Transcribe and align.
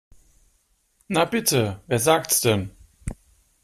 Na 1.09 1.25
bitte, 1.25 1.79
wer 1.85 1.99
sagt's 1.99 2.41
denn? 2.41 2.71